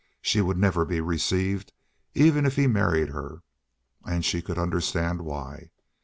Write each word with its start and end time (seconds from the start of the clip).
She 0.19 0.41
would 0.41 0.57
never 0.57 0.83
be 0.83 0.99
received, 0.99 1.73
even 2.15 2.47
if 2.47 2.55
he 2.55 2.65
married 2.65 3.09
her. 3.09 3.43
And 4.03 4.25
she 4.25 4.41
could 4.41 4.57
understand 4.57 5.21
why. 5.21 5.69